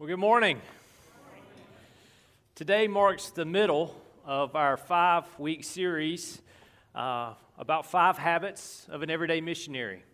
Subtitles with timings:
[0.00, 0.60] Well, good morning.
[2.54, 6.40] Today marks the middle of our five week series
[6.94, 10.04] uh, about five habits of an everyday missionary.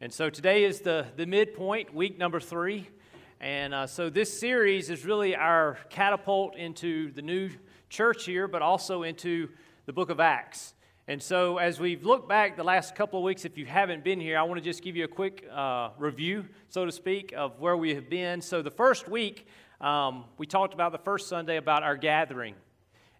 [0.00, 2.88] And so today is the, the midpoint, week number three.
[3.40, 7.50] And uh, so this series is really our catapult into the new
[7.88, 9.50] church here, but also into
[9.86, 10.74] the book of Acts.
[11.08, 14.20] And so, as we've looked back the last couple of weeks, if you haven't been
[14.20, 17.58] here, I want to just give you a quick uh, review, so to speak, of
[17.58, 18.42] where we have been.
[18.42, 19.46] So, the first week,
[19.80, 22.54] um, we talked about the first Sunday about our gathering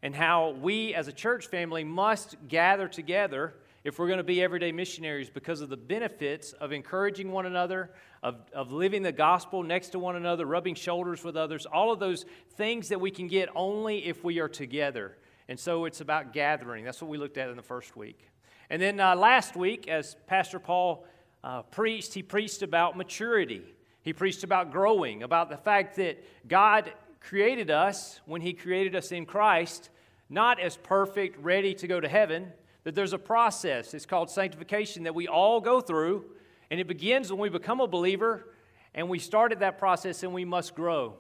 [0.02, 4.43] and how we as a church family must gather together if we're going to be
[4.43, 7.91] everyday missionaries because of the benefits of encouraging one another,
[8.23, 12.01] of, of living the gospel next to one another, rubbing shoulders with others, all of
[12.01, 12.27] those
[12.59, 15.16] things that we can get only if we are together.
[15.48, 16.84] And so it's about gathering.
[16.84, 18.29] That's what we looked at in the first week.
[18.70, 21.07] And then uh, last week, as Pastor Paul
[21.43, 23.62] uh, preached, he preached about maturity.
[24.02, 29.13] He preached about growing, about the fact that God created us when He created us
[29.13, 29.91] in Christ,
[30.29, 32.52] not as perfect, ready to go to heaven,
[32.85, 33.95] that there's a process.
[33.95, 36.24] It's called sanctification that we all go through,
[36.71, 38.54] and it begins when we become a believer,
[38.95, 41.16] and we started that process and we must grow.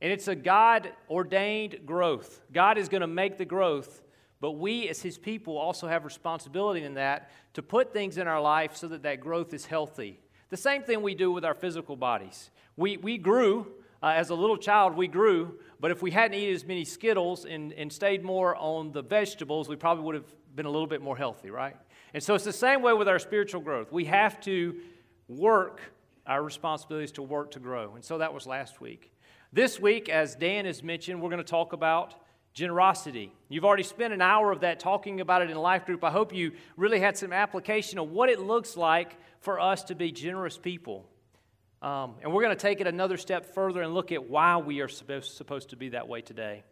[0.00, 2.42] And it's a God ordained growth.
[2.52, 4.02] God is going to make the growth,
[4.40, 8.40] but we as His people also have responsibility in that to put things in our
[8.40, 10.20] life so that that growth is healthy.
[10.48, 12.50] The same thing we do with our physical bodies.
[12.76, 13.66] We, we grew,
[14.02, 17.44] uh, as a little child, we grew, but if we hadn't eaten as many Skittles
[17.44, 21.02] and, and stayed more on the vegetables, we probably would have been a little bit
[21.02, 21.76] more healthy, right?
[22.14, 23.92] And so it's the same way with our spiritual growth.
[23.92, 24.80] We have to
[25.28, 25.80] work,
[26.26, 27.94] our responsibilities to work to grow.
[27.94, 29.12] And so that was last week.
[29.52, 32.14] This week, as Dan has mentioned, we're going to talk about
[32.54, 33.32] generosity.
[33.48, 36.04] You've already spent an hour of that talking about it in life group.
[36.04, 39.96] I hope you really had some application of what it looks like for us to
[39.96, 41.04] be generous people.
[41.82, 44.82] Um, and we're going to take it another step further and look at why we
[44.82, 46.62] are supposed, supposed to be that way today.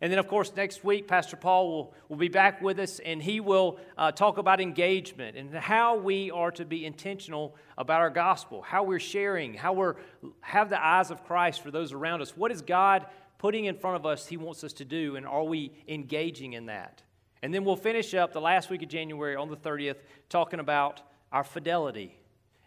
[0.00, 3.20] And then, of course, next week, Pastor Paul will, will be back with us and
[3.20, 8.10] he will uh, talk about engagement and how we are to be intentional about our
[8.10, 9.96] gospel, how we're sharing, how we're
[10.40, 12.36] have the eyes of Christ for those around us.
[12.36, 13.06] What is God
[13.38, 16.66] putting in front of us He wants us to do, and are we engaging in
[16.66, 17.02] that?
[17.42, 19.96] And then we'll finish up the last week of January on the 30th
[20.28, 22.18] talking about our fidelity.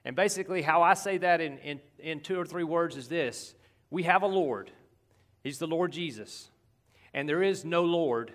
[0.03, 3.53] And basically, how I say that in, in, in two or three words is this
[3.89, 4.71] We have a Lord,
[5.43, 6.49] He's the Lord Jesus.
[7.13, 8.33] And there is no Lord.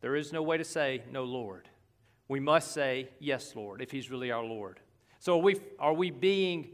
[0.00, 1.68] There is no way to say no Lord.
[2.28, 4.80] We must say yes, Lord, if He's really our Lord.
[5.18, 6.70] So are we, are we being,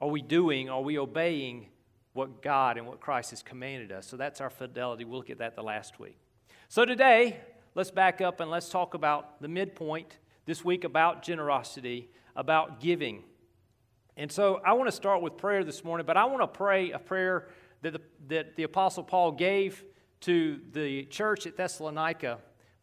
[0.00, 1.68] are we doing, are we obeying
[2.12, 4.06] what God and what Christ has commanded us?
[4.06, 5.04] So that's our fidelity.
[5.04, 6.18] We'll look at that the last week.
[6.68, 7.38] So today,
[7.74, 13.22] let's back up and let's talk about the midpoint this week about generosity, about giving.
[14.16, 16.92] And so I want to start with prayer this morning, but I want to pray
[16.92, 17.48] a prayer
[17.82, 19.84] that the, that the Apostle Paul gave
[20.20, 22.38] to the church at Thessalonica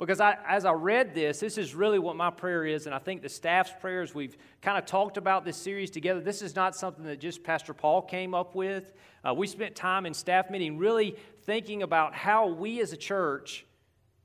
[0.06, 3.00] because I, as I read this, this is really what my prayer is, and I
[3.00, 6.20] think the staff's prayers, we've kind of talked about this series together.
[6.20, 8.92] This is not something that just Pastor Paul came up with.
[9.24, 13.66] Uh, we spent time in staff meeting really thinking about how we as a church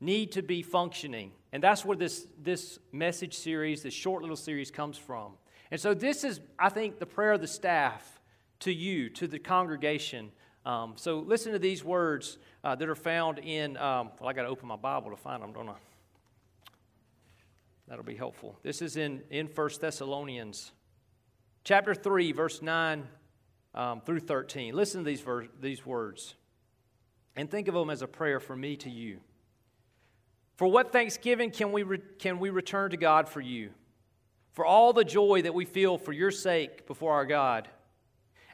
[0.01, 1.33] need to be functioning.
[1.53, 5.33] And that's where this, this message series, this short little series, comes from.
[5.71, 8.21] And so, this is, I think, the prayer of the staff
[8.61, 10.33] to you, to the congregation,
[10.65, 14.43] um, so listen to these words uh, that are found in, um, well, I got
[14.43, 15.77] to open my Bible to find them, don't I?
[17.89, 18.59] That'll be helpful.
[18.63, 20.73] This is in, in 1 Thessalonians
[21.65, 23.07] chapter 3, verse 9
[23.75, 24.75] um, through 13.
[24.75, 26.35] Listen to these, ver- these words
[27.35, 29.21] and think of them as a prayer from me to you.
[30.57, 33.71] For what thanksgiving can we, re- can we return to God for you?
[34.53, 37.69] For all the joy that we feel for your sake before our God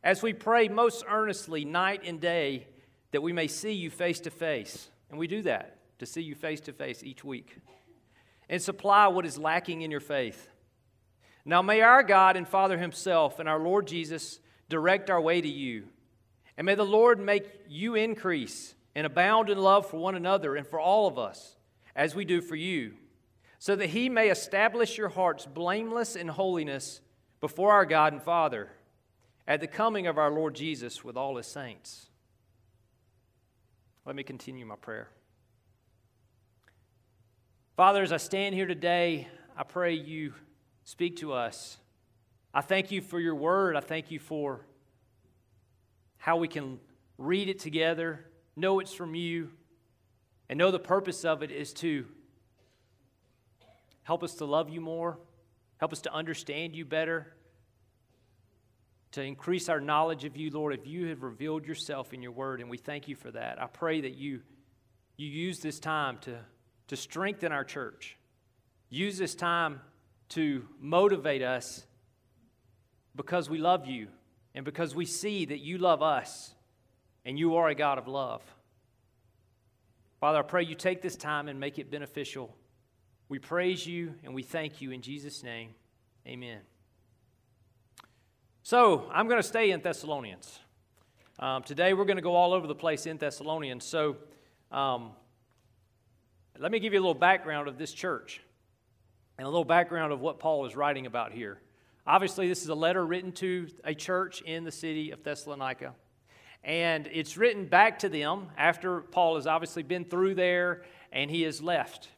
[0.04, 2.66] as we pray most earnestly night and day
[3.10, 4.90] that we may see you face to face.
[5.08, 7.56] And we do that, to see you face to face each week,
[8.48, 10.50] and supply what is lacking in your faith.
[11.44, 15.48] Now may our God and Father Himself and our Lord Jesus direct our way to
[15.48, 15.84] you.
[16.56, 20.66] And may the Lord make you increase and abound in love for one another and
[20.66, 21.56] for all of us,
[21.96, 22.94] as we do for you,
[23.58, 27.00] so that He may establish your hearts blameless in holiness
[27.40, 28.68] before our God and Father
[29.46, 32.06] at the coming of our Lord Jesus with all his saints.
[34.06, 35.08] Let me continue my prayer.
[37.76, 40.34] Father, as I stand here today, I pray you
[40.84, 41.78] speak to us.
[42.52, 43.76] I thank you for your word.
[43.76, 44.64] I thank you for
[46.18, 46.78] how we can
[47.18, 48.24] read it together,
[48.56, 49.50] know it's from you,
[50.48, 52.06] and know the purpose of it is to
[54.04, 55.18] help us to love you more,
[55.78, 57.34] help us to understand you better,
[59.14, 62.60] to increase our knowledge of you, Lord, if you have revealed yourself in your word,
[62.60, 63.62] and we thank you for that.
[63.62, 64.40] I pray that you,
[65.16, 66.40] you use this time to,
[66.88, 68.16] to strengthen our church.
[68.90, 69.80] Use this time
[70.30, 71.86] to motivate us
[73.14, 74.08] because we love you
[74.52, 76.52] and because we see that you love us
[77.24, 78.42] and you are a God of love.
[80.18, 82.52] Father, I pray you take this time and make it beneficial.
[83.28, 85.70] We praise you and we thank you in Jesus' name.
[86.26, 86.62] Amen.
[88.66, 90.58] So, I'm going to stay in Thessalonians.
[91.38, 93.84] Um, today, we're going to go all over the place in Thessalonians.
[93.84, 94.16] So,
[94.72, 95.10] um,
[96.58, 98.40] let me give you a little background of this church
[99.36, 101.60] and a little background of what Paul is writing about here.
[102.06, 105.92] Obviously, this is a letter written to a church in the city of Thessalonica.
[106.62, 111.42] And it's written back to them after Paul has obviously been through there and he
[111.42, 112.08] has left.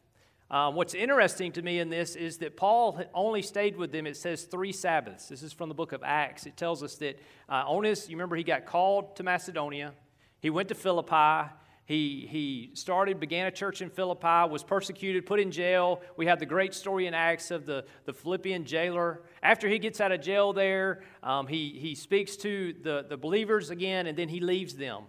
[0.49, 4.15] Um, what's interesting to me in this is that Paul only stayed with them, it
[4.15, 5.27] says three Sabbaths.
[5.27, 6.45] This is from the book of Acts.
[6.45, 9.93] It tells us that uh, on his, you remember, he got called to Macedonia,
[10.39, 11.51] he went to Philippi.
[11.83, 16.01] He, he started, began a church in Philippi, was persecuted, put in jail.
[16.17, 19.21] We have the great story in Acts of the, the Philippian jailer.
[19.41, 23.69] After he gets out of jail there, um, he, he speaks to the, the believers
[23.69, 25.03] again, and then he leaves them.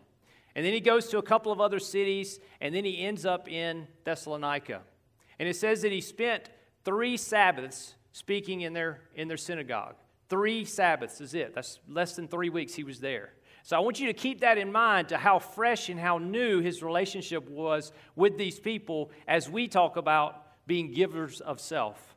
[0.55, 3.49] And then he goes to a couple of other cities, and then he ends up
[3.49, 4.83] in Thessalonica.
[5.39, 6.51] And it says that he spent
[6.85, 9.95] three Sabbaths speaking in their, in their synagogue.
[10.29, 11.55] Three Sabbaths is it.
[11.55, 13.33] That's less than three weeks he was there.
[13.63, 16.61] So I want you to keep that in mind to how fresh and how new
[16.61, 22.17] his relationship was with these people as we talk about being givers of self.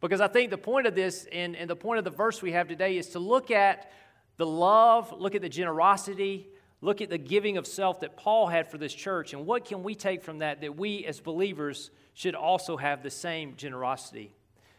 [0.00, 2.52] Because I think the point of this and, and the point of the verse we
[2.52, 3.90] have today is to look at
[4.36, 6.48] the love, look at the generosity,
[6.80, 9.82] look at the giving of self that Paul had for this church, and what can
[9.82, 14.32] we take from that that we as believers should also have the same generosity.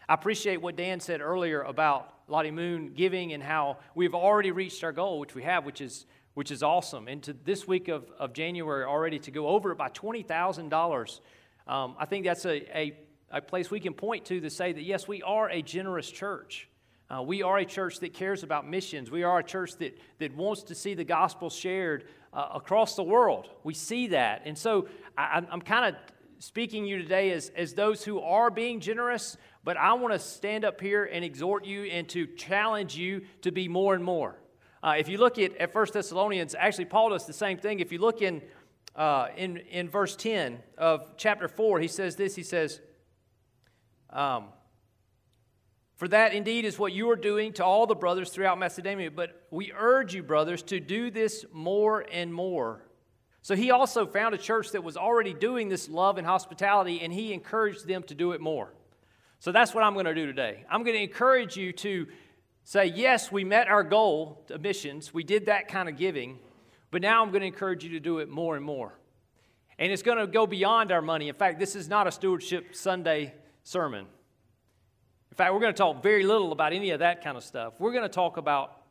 [0.10, 4.84] I appreciate what Dan said earlier about Lottie Moon giving and how we've already reached
[4.84, 7.08] our goal, which we have, which is, which is awesome.
[7.08, 11.20] And to this week of, of January already to go over it by $20,000,
[11.68, 12.98] um, I think that's a, a,
[13.32, 16.70] a, place we can point to to say that, yes, we are a generous church.
[17.10, 19.10] Uh, we are a church that cares about missions.
[19.10, 23.04] We are a church that, that wants to see the gospel shared uh, across the
[23.04, 23.50] world.
[23.64, 24.42] We see that.
[24.46, 24.88] And so
[25.18, 26.02] I, I'm kind of
[26.40, 30.66] speaking you today as, as those who are being generous, but I want to stand
[30.66, 34.36] up here and exhort you and to challenge you to be more and more.
[34.84, 37.80] Uh, if you look at, at 1 Thessalonians, actually, Paul does the same thing.
[37.80, 38.42] If you look in,
[38.98, 42.82] uh, in, in verse 10 of chapter 4, he says this He says,
[44.10, 44.50] um,
[45.98, 49.46] For that indeed is what you are doing to all the brothers throughout Macedonia, but
[49.52, 52.88] we urge you, brothers, to do this more and more
[53.48, 57.14] so he also found a church that was already doing this love and hospitality, and
[57.14, 58.74] he encouraged them to do it more.
[59.40, 60.66] So that's what I'm going to do today.
[60.70, 62.08] I'm going to encourage you to
[62.66, 66.40] say, yes, we met our goal missions, we did that kind of giving,
[66.92, 69.00] but now I'm going to encourage you to do it more and more.
[69.80, 71.30] And it's going to go beyond our money.
[71.30, 73.34] In fact, this is not a Stewardship Sunday
[73.64, 74.08] sermon.
[75.38, 77.80] Fact, we're going to talk very little about any of that kind of stuff.
[77.80, 78.82] We're going to talk about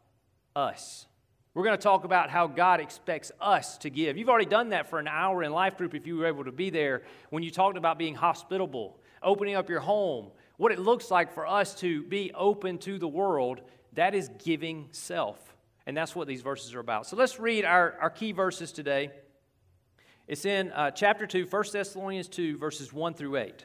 [0.55, 1.07] us.
[1.55, 4.17] We're going to talk about how God expects us to give.
[4.17, 6.53] You've already done that for an hour in life group if you were able to
[6.53, 11.11] be there when you talked about being hospitable, opening up your home, what it looks
[11.11, 13.61] like for us to be open to the world.
[13.95, 15.57] That is giving self.
[15.85, 17.09] And that's what these verses are about.
[17.09, 19.11] So let's read our, our key verses today.
[20.29, 23.65] It's in uh, chapter 2, 1 Thessalonians 2, verses 1 through 8.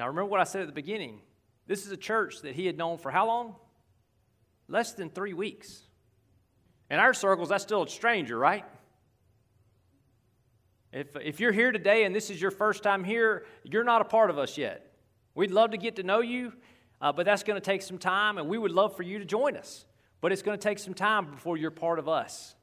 [0.00, 1.20] Now, remember what I said at the beginning
[1.66, 3.54] this is a church that he had known for how long?
[4.66, 5.82] Less than three weeks.
[6.90, 8.64] In our circles, that's still a stranger, right?
[10.90, 14.06] If, if you're here today and this is your first time here, you're not a
[14.06, 14.90] part of us yet.
[15.34, 16.54] We'd love to get to know you,
[17.02, 19.26] uh, but that's going to take some time, and we would love for you to
[19.26, 19.84] join us.
[20.22, 22.54] but it's going to take some time before you're part of us.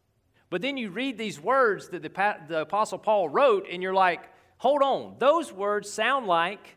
[0.50, 4.24] But then you read these words that the, the Apostle Paul wrote, and you're like,
[4.58, 6.77] hold on, those words sound like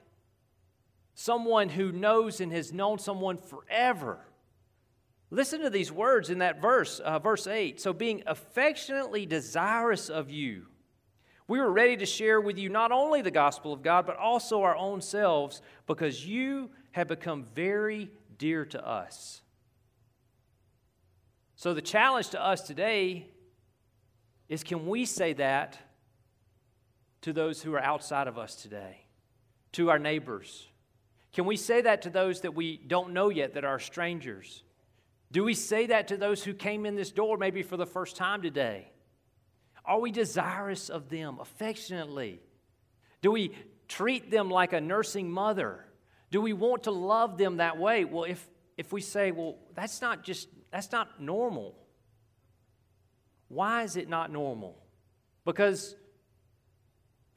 [1.21, 4.19] someone who knows and has known someone forever.
[5.31, 7.79] Listen to these words in that verse, uh, verse 8.
[7.79, 10.67] So, being affectionately desirous of you,
[11.47, 14.63] we were ready to share with you not only the gospel of God, but also
[14.63, 19.43] our own selves, because you have become very dear to us.
[21.55, 23.29] So, the challenge to us today
[24.49, 25.79] is can we say that
[27.21, 29.05] to those who are outside of us today,
[29.73, 30.71] to our neighbors?
[31.33, 34.65] Can we say that to those that we don't know yet, that are strangers?
[35.33, 38.17] Do we say that to those who came in this door maybe for the first
[38.17, 38.91] time today?
[39.85, 42.41] Are we desirous of them affectionately?
[43.23, 43.53] Do we
[43.89, 45.85] treat them like a nursing mother?
[46.31, 48.05] Do we want to love them that way?
[48.05, 48.45] Well, if,
[48.77, 51.77] if we say, well, that's not just, that's not normal.
[53.49, 54.77] Why is it not normal?
[55.45, 55.97] Because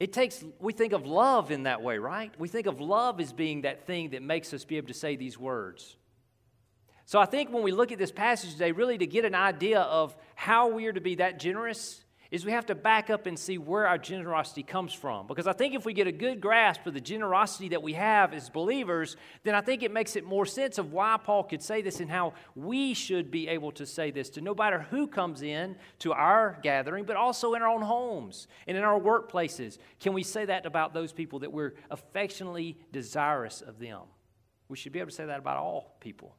[0.00, 2.32] it takes, we think of love in that way, right?
[2.38, 5.16] We think of love as being that thing that makes us be able to say
[5.16, 5.96] these words.
[7.06, 9.80] So I think when we look at this passage today, really to get an idea
[9.80, 12.03] of how we are to be that generous,
[12.34, 15.24] is we have to back up and see where our generosity comes from.
[15.28, 18.34] Because I think if we get a good grasp of the generosity that we have
[18.34, 21.80] as believers, then I think it makes it more sense of why Paul could say
[21.80, 25.42] this and how we should be able to say this to no matter who comes
[25.42, 29.78] in to our gathering, but also in our own homes and in our workplaces.
[30.00, 34.00] Can we say that about those people that we're affectionately desirous of them?
[34.68, 36.34] We should be able to say that about all people.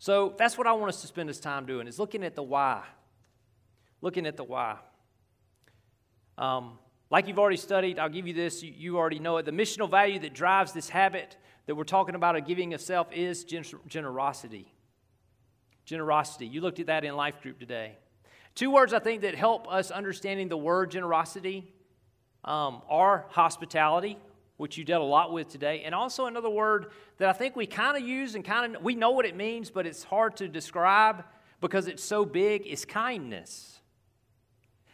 [0.00, 2.42] So that's what I want us to spend this time doing is looking at the
[2.42, 2.82] why.
[4.02, 4.76] Looking at the why.
[6.36, 6.78] Um,
[7.10, 9.46] like you've already studied, I'll give you this, you, already know it.
[9.46, 13.10] The missional value that drives this habit that we're talking about of giving of self
[13.12, 14.70] is gen- generosity.
[15.86, 16.46] Generosity.
[16.46, 17.96] You looked at that in life group today.
[18.54, 21.72] Two words I think that help us understanding the word generosity
[22.44, 24.18] um, are hospitality
[24.62, 27.66] which you dealt a lot with today, and also another word that I think we
[27.66, 30.46] kind of use and kind of we know what it means, but it's hard to
[30.46, 31.24] describe
[31.60, 33.71] because it's so big, is kindness.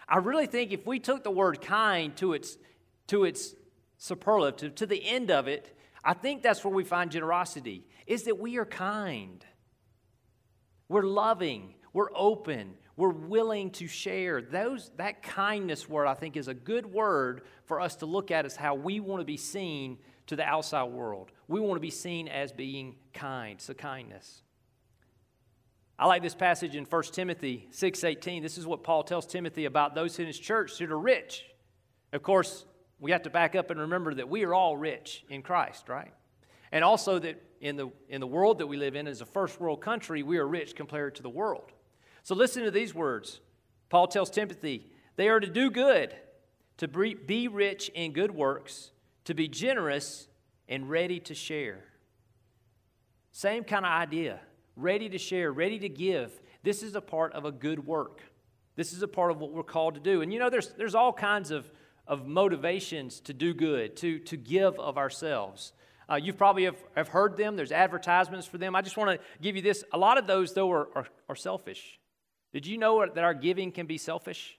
[0.08, 2.56] I really think if we took the word kind to its
[3.08, 3.54] to its
[3.98, 8.38] superlative, to, the end of it, I think that's where we find generosity, is that
[8.38, 9.44] we are kind.
[10.88, 14.40] We're loving, we're open, we're willing to share.
[14.40, 18.46] Those, that kindness word, I think, is a good word for us to look at
[18.46, 19.98] as how we want to be seen
[20.28, 21.30] to the outside world.
[21.46, 24.42] We want to be seen as being kind, so kindness.
[25.98, 28.42] I like this passage in 1 Timothy 6:18.
[28.42, 31.44] This is what Paul tells Timothy about those in his church that are rich.
[32.12, 32.64] Of course,
[33.00, 36.12] we have to back up and remember that we are all rich in Christ, right?
[36.70, 39.60] And also that in the, in the world that we live in, as a first
[39.60, 41.72] world country, we are rich compared to the world.
[42.22, 43.40] So listen to these words.
[43.88, 46.14] Paul tells Timothy, they are to do good,
[46.76, 48.92] to be rich in good works,
[49.24, 50.28] to be generous
[50.68, 51.84] and ready to share.
[53.32, 54.40] Same kind of idea.
[54.78, 56.30] Ready to share, ready to give.
[56.62, 58.20] This is a part of a good work.
[58.76, 60.22] This is a part of what we're called to do.
[60.22, 61.68] And you know, there's, there's all kinds of,
[62.06, 65.72] of motivations to do good, to, to give of ourselves.
[66.08, 67.56] Uh, you probably have, have heard them.
[67.56, 68.76] There's advertisements for them.
[68.76, 69.82] I just want to give you this.
[69.92, 71.98] A lot of those, though, are, are, are selfish.
[72.52, 74.58] Did you know that our giving can be selfish?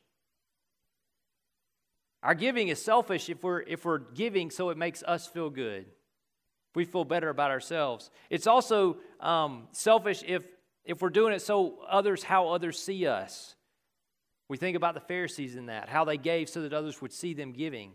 [2.21, 5.85] Our giving is selfish if we're, if we're giving so it makes us feel good.
[6.75, 8.11] We feel better about ourselves.
[8.29, 10.43] It's also um, selfish if,
[10.85, 13.55] if we're doing it so others, how others see us.
[14.47, 17.33] We think about the Pharisees in that, how they gave so that others would see
[17.33, 17.91] them giving.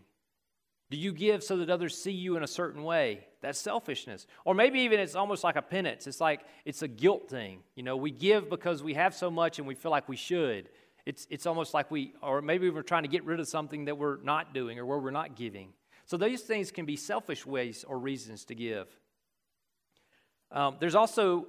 [0.91, 3.25] Do you give so that others see you in a certain way?
[3.41, 4.27] That's selfishness.
[4.45, 6.05] Or maybe even it's almost like a penance.
[6.05, 7.59] It's like it's a guilt thing.
[7.75, 10.69] You know, we give because we have so much and we feel like we should.
[11.05, 13.97] It's, it's almost like we, or maybe we're trying to get rid of something that
[13.97, 15.73] we're not doing or where we're not giving.
[16.05, 18.87] So these things can be selfish ways or reasons to give.
[20.51, 21.47] Um, there's also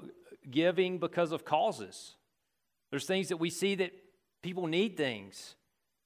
[0.50, 2.14] giving because of causes.
[2.90, 3.92] There's things that we see that
[4.42, 5.56] people need things.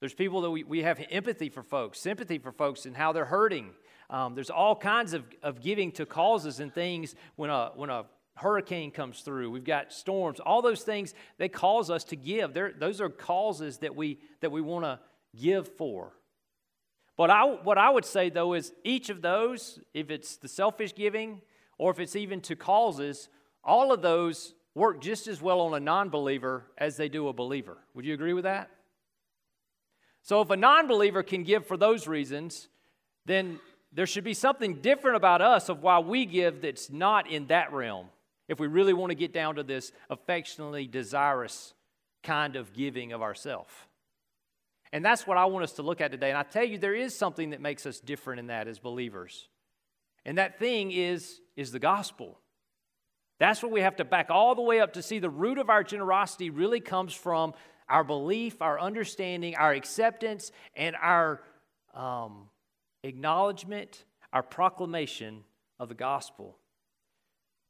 [0.01, 3.25] There's people that we, we have empathy for folks, sympathy for folks, and how they're
[3.25, 3.71] hurting.
[4.09, 8.07] Um, there's all kinds of, of giving to causes and things when a, when a
[8.35, 9.51] hurricane comes through.
[9.51, 10.41] We've got storms.
[10.41, 12.55] All those things, they cause us to give.
[12.55, 14.99] They're, those are causes that we, that we want to
[15.39, 16.13] give for.
[17.21, 20.95] But I, what I would say, though, is each of those, if it's the selfish
[20.95, 21.43] giving
[21.77, 23.29] or if it's even to causes,
[23.63, 27.35] all of those work just as well on a non believer as they do a
[27.35, 27.77] believer.
[27.93, 28.71] Would you agree with that?
[30.23, 32.69] So if a non believer can give for those reasons,
[33.27, 33.61] then
[33.93, 37.71] there should be something different about us of why we give that's not in that
[37.71, 38.07] realm.
[38.49, 41.75] if we really want to get down to this affectionately desirous
[42.23, 43.71] kind of giving of ourselves.
[44.93, 46.31] And that's what I want us to look at today.
[46.31, 49.49] And I tell you, there is something that makes us different in that as believers.
[50.25, 52.39] And that thing is, is the gospel.
[53.39, 55.71] That's what we have to back all the way up to see the root of
[55.71, 57.55] our generosity really comes from
[57.89, 61.41] our belief, our understanding, our acceptance, and our
[61.95, 62.49] um,
[63.03, 65.45] acknowledgement, our proclamation
[65.79, 66.59] of the gospel.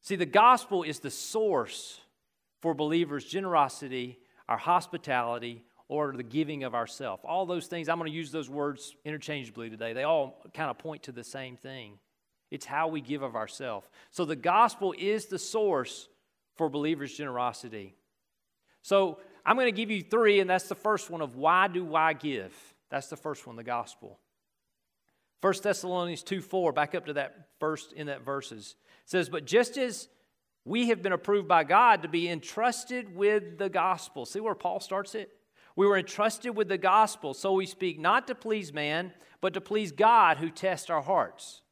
[0.02, 2.00] See, the gospel is the source
[2.60, 7.18] for believers' generosity, our hospitality, or the giving of ourself.
[7.25, 9.92] All those things, I'm going to use those words interchangeably today.
[9.92, 11.99] They all kind of point to the same thing.
[12.49, 13.88] It's how we give of ourselves.
[14.12, 16.09] So the gospel is the source
[16.54, 17.97] for believers' generosity.
[18.82, 21.97] So I'm going to give you three, and that's the first one of why do
[21.97, 22.54] I give?
[22.88, 24.20] That's the first one, the gospel.
[25.40, 29.76] 1 Thessalonians 2 4, back up to that first in that verses, says, But just
[29.76, 30.06] as
[30.64, 34.25] we have been approved by God to be entrusted with the gospel.
[34.25, 35.32] See where Paul starts it?
[35.76, 39.60] We were entrusted with the gospel, so we speak not to please man, but to
[39.60, 41.62] please God who tests our hearts.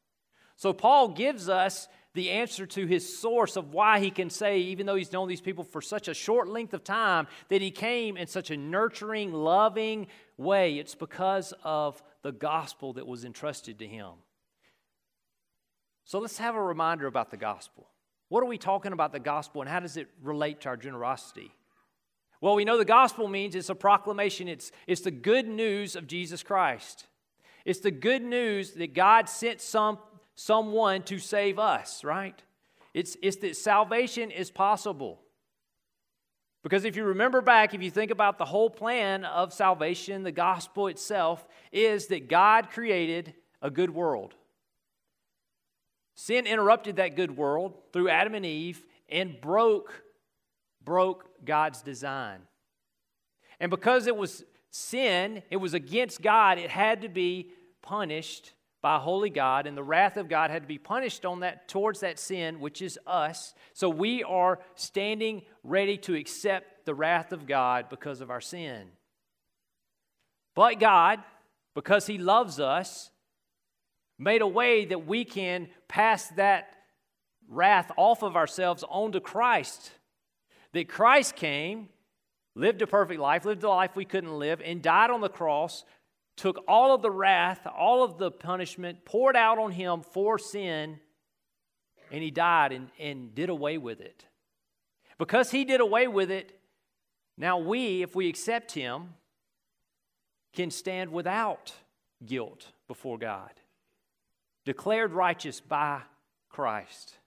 [0.55, 4.85] So Paul gives us the answer to his source of why he can say, even
[4.85, 8.17] though he's known these people for such a short length of time, that he came
[8.17, 10.79] in such a nurturing, loving way.
[10.79, 14.11] It's because of the gospel that was entrusted to him.
[16.03, 17.87] So let's have a reminder about the gospel.
[18.29, 21.51] What are we talking about the gospel and how does it relate to our generosity?
[22.41, 26.07] Well, we know the gospel means it's a proclamation, it's, it's the good news of
[26.07, 27.07] Jesus Christ.
[27.65, 29.99] It's the good news that God sent some,
[30.35, 32.41] someone to save us, right?
[32.93, 35.19] It's, it's that salvation is possible.
[36.63, 40.31] Because if you remember back, if you think about the whole plan of salvation, the
[40.31, 44.35] gospel itself is that God created a good world.
[46.15, 50.03] Sin interrupted that good world through Adam and Eve and broke
[50.83, 52.41] broke God's design.
[53.59, 58.97] And because it was sin, it was against God, it had to be punished by
[58.97, 62.17] holy God, and the wrath of God had to be punished on that towards that
[62.17, 63.53] sin, which is us.
[63.73, 68.87] So we are standing ready to accept the wrath of God because of our sin.
[70.55, 71.19] But God,
[71.75, 73.11] because He loves us,
[74.17, 76.69] made a way that we can pass that
[77.49, 79.91] wrath off of ourselves onto Christ
[80.73, 81.89] that Christ came,
[82.55, 85.83] lived a perfect life, lived a life we couldn't live, and died on the cross,
[86.35, 90.99] took all of the wrath, all of the punishment, poured out on him for sin,
[92.11, 94.25] and he died and, and did away with it.
[95.17, 96.57] Because he did away with it,
[97.37, 99.15] now we, if we accept him,
[100.53, 101.73] can stand without
[102.25, 103.51] guilt before God,
[104.65, 106.01] declared righteous by
[106.49, 107.17] Christ,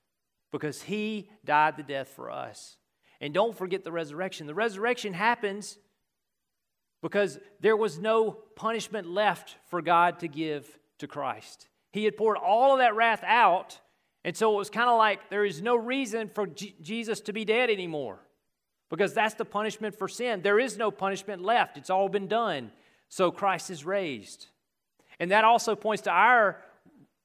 [0.50, 2.76] because he died the death for us.
[3.22, 4.48] And don't forget the resurrection.
[4.48, 5.78] The resurrection happens
[7.02, 11.68] because there was no punishment left for God to give to Christ.
[11.92, 13.78] He had poured all of that wrath out,
[14.24, 17.32] and so it was kind of like there is no reason for G- Jesus to
[17.32, 18.18] be dead anymore
[18.90, 20.42] because that's the punishment for sin.
[20.42, 22.72] There is no punishment left, it's all been done.
[23.08, 24.46] So Christ is raised.
[25.20, 26.62] And that also points to our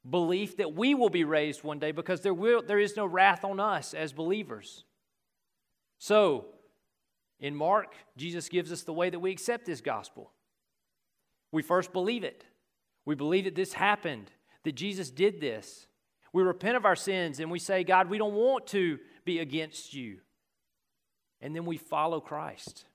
[0.08, 3.44] belief that we will be raised one day because there, will, there is no wrath
[3.44, 4.84] on us as believers.
[6.00, 6.46] So,
[7.40, 10.32] in Mark, Jesus gives us the way that we accept this gospel.
[11.52, 12.46] We first believe it.
[13.06, 14.32] We believe that this happened,
[14.64, 15.88] that Jesus did this.
[16.34, 19.94] We repent of our sins and we say, God, we don't want to be against
[19.94, 20.18] you.
[21.42, 22.86] And then we follow Christ.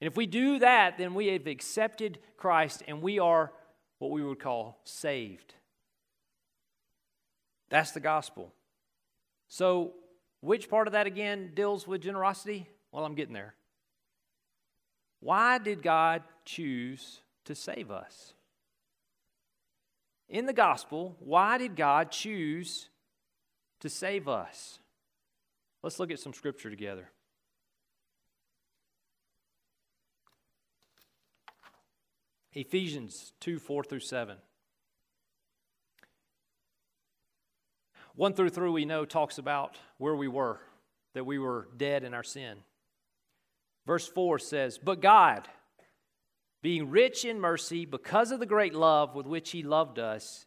[0.00, 3.52] And if we do that, then we have accepted Christ and we are
[3.98, 5.54] what we would call saved.
[7.70, 8.52] That's the gospel.
[9.48, 9.94] So,
[10.40, 12.68] which part of that again deals with generosity?
[12.92, 13.54] Well, I'm getting there.
[15.20, 18.34] Why did God choose to save us?
[20.28, 22.88] In the gospel, why did God choose
[23.80, 24.80] to save us?
[25.82, 27.10] Let's look at some scripture together.
[32.52, 34.38] Ephesians 2 4 through 7.
[38.16, 40.58] 1 through 3, we know, talks about where we were,
[41.14, 42.56] that we were dead in our sin.
[43.86, 45.46] Verse 4 says, But God,
[46.62, 50.46] being rich in mercy, because of the great love with which He loved us,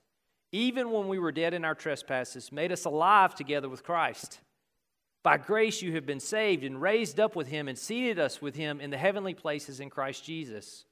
[0.51, 4.39] even when we were dead in our trespasses, made us alive together with Christ.
[5.21, 8.55] By grace you have been saved and raised up with Him and seated us with
[8.55, 10.85] Him in the heavenly places in Christ Jesus,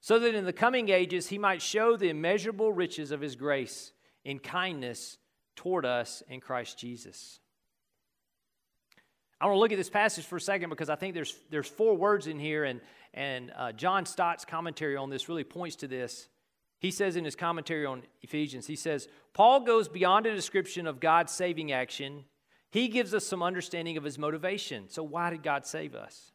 [0.00, 3.92] so that in the coming ages He might show the immeasurable riches of His grace
[4.24, 5.18] in kindness
[5.58, 7.40] toward us in Christ Jesus.
[9.40, 11.66] I want to look at this passage for a second because I think there's, there's
[11.66, 12.80] four words in here, and,
[13.12, 16.28] and uh, John Stott's commentary on this really points to this.
[16.78, 21.00] He says in his commentary on Ephesians, he says, Paul goes beyond a description of
[21.00, 22.24] God's saving action.
[22.70, 24.88] He gives us some understanding of his motivation.
[24.88, 26.30] So, why did God save us?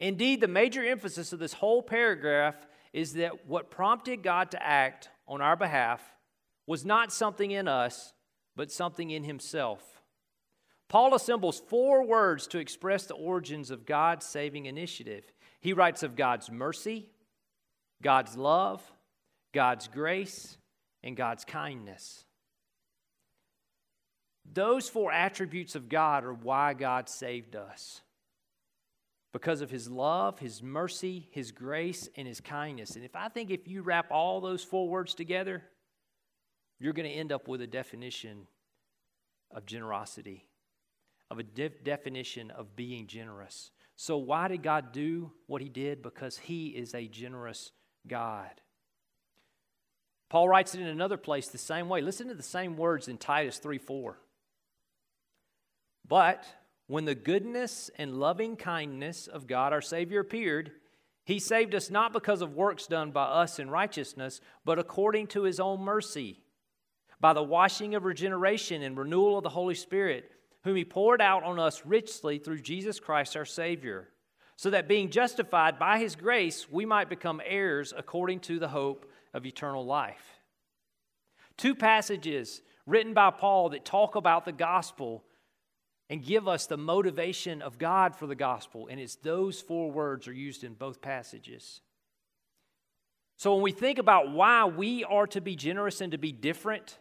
[0.00, 2.56] Indeed, the major emphasis of this whole paragraph
[2.92, 6.02] is that what prompted God to act on our behalf
[6.66, 8.12] was not something in us,
[8.58, 10.02] but something in himself.
[10.88, 15.22] Paul assembles four words to express the origins of God's saving initiative.
[15.60, 17.06] He writes of God's mercy,
[18.02, 18.82] God's love,
[19.54, 20.58] God's grace,
[21.04, 22.24] and God's kindness.
[24.52, 28.00] Those four attributes of God are why God saved us.
[29.32, 32.96] Because of his love, his mercy, his grace, and his kindness.
[32.96, 35.62] And if I think if you wrap all those four words together,
[36.80, 38.46] you're going to end up with a definition
[39.50, 40.46] of generosity,
[41.30, 43.70] of a de- definition of being generous.
[43.96, 46.02] So, why did God do what he did?
[46.02, 47.72] Because he is a generous
[48.06, 48.50] God.
[50.28, 52.00] Paul writes it in another place the same way.
[52.00, 54.18] Listen to the same words in Titus 3 4.
[56.06, 56.46] But
[56.86, 60.72] when the goodness and loving kindness of God our Savior appeared,
[61.24, 65.42] he saved us not because of works done by us in righteousness, but according to
[65.42, 66.40] his own mercy,
[67.20, 70.30] by the washing of regeneration and renewal of the Holy Spirit,
[70.64, 74.08] whom he poured out on us richly through Jesus Christ our Savior,
[74.56, 79.10] so that being justified by his grace, we might become heirs according to the hope
[79.34, 80.40] of eternal life.
[81.56, 85.24] Two passages written by Paul that talk about the gospel
[86.10, 88.88] and give us the motivation of God for the gospel.
[88.90, 91.82] And it's those four words are used in both passages.
[93.36, 96.98] So when we think about why we are to be generous and to be different,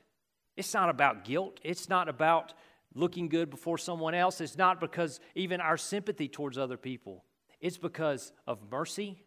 [0.57, 1.59] it's not about guilt.
[1.63, 2.53] It's not about
[2.93, 4.41] looking good before someone else.
[4.41, 7.23] It's not because even our sympathy towards other people.
[7.61, 9.23] It's because of mercy.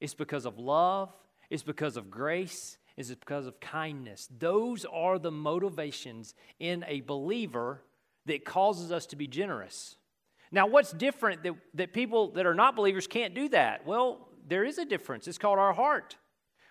[0.00, 1.12] It's because of love.
[1.50, 2.78] It's because of grace.
[2.96, 4.28] It's because of kindness.
[4.38, 7.82] Those are the motivations in a believer
[8.26, 9.96] that causes us to be generous.
[10.50, 13.86] Now, what's different that, that people that are not believers can't do that?
[13.86, 15.26] Well, there is a difference.
[15.26, 16.16] It's called our heart.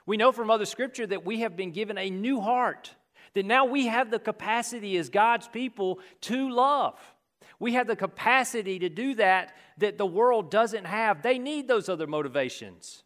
[0.05, 2.95] We know from other scripture that we have been given a new heart,
[3.35, 6.99] that now we have the capacity as God's people to love.
[7.59, 11.21] We have the capacity to do that that the world doesn't have.
[11.21, 13.03] They need those other motivations.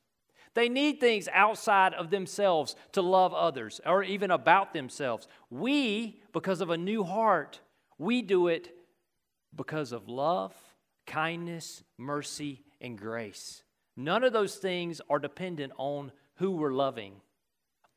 [0.54, 5.28] They need things outside of themselves to love others or even about themselves.
[5.50, 7.60] We, because of a new heart,
[7.98, 8.74] we do it
[9.56, 10.54] because of love,
[11.06, 13.63] kindness, mercy, and grace.
[13.96, 17.13] None of those things are dependent on who we're loving.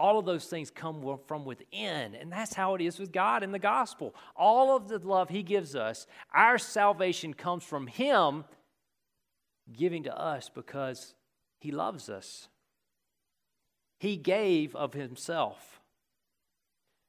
[0.03, 3.53] All of those things come from within, and that's how it is with God in
[3.53, 4.17] the gospel.
[4.35, 8.43] All of the love He gives us, our salvation comes from Him
[9.73, 11.15] giving to us because
[11.61, 12.49] He loves us.
[14.01, 15.81] He gave of Himself.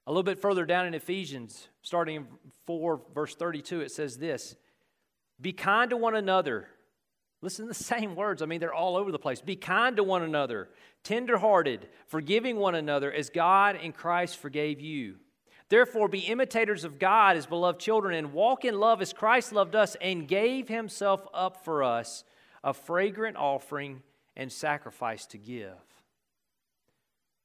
[0.06, 2.28] A little bit further down in Ephesians, starting in
[2.68, 4.56] 4, verse 32, it says this
[5.42, 6.68] Be kind to one another.
[7.44, 8.42] Listen to the same words.
[8.42, 9.42] I mean, they're all over the place.
[9.42, 10.70] Be kind to one another,
[11.04, 15.18] tenderhearted, forgiving one another as God in Christ forgave you.
[15.70, 19.76] Therefore, be imitators of God as beloved children and walk in love as Christ loved
[19.76, 22.24] us and gave himself up for us,
[22.64, 24.02] a fragrant offering
[24.36, 25.80] and sacrifice to give.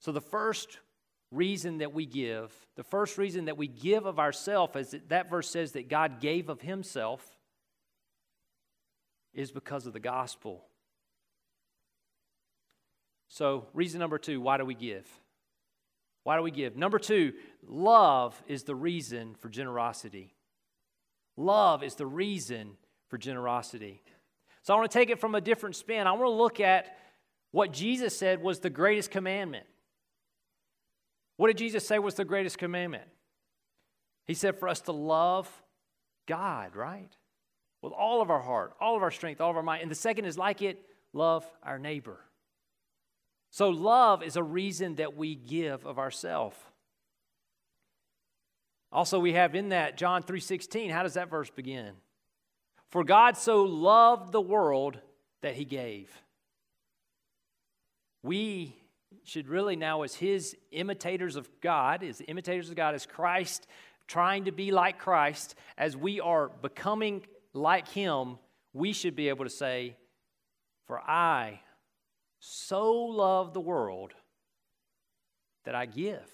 [0.01, 0.79] So, the first
[1.31, 5.49] reason that we give, the first reason that we give of ourselves, as that verse
[5.49, 7.38] says that God gave of himself,
[9.35, 10.65] is because of the gospel.
[13.29, 15.07] So, reason number two why do we give?
[16.25, 16.77] Why do we give?
[16.77, 17.33] Number two,
[17.67, 20.35] love is the reason for generosity.
[21.37, 22.77] Love is the reason
[23.09, 24.03] for generosity.
[24.63, 26.07] So, I want to take it from a different spin.
[26.07, 26.97] I want to look at
[27.51, 29.67] what Jesus said was the greatest commandment.
[31.37, 33.05] What did Jesus say was the greatest commandment?
[34.27, 35.49] He said for us to love
[36.27, 37.11] God, right?
[37.83, 39.83] With all of our heart, all of our strength, all of our mind.
[39.83, 42.19] And the second is like it, love our neighbor.
[43.51, 46.57] So love is a reason that we give of ourselves.
[48.91, 51.95] Also we have in that John 3:16, how does that verse begin?
[52.89, 55.01] For God so loved the world
[55.43, 56.11] that he gave.
[58.23, 58.75] We
[59.25, 63.67] should really now, as his imitators of God, as imitators of God, as Christ,
[64.07, 67.27] trying to be like Christ, as we are becoming
[67.59, 68.39] like him,
[68.73, 69.97] we should be able to say,
[70.87, 71.61] For I
[72.41, 74.15] so love the world
[75.65, 76.31] that I give.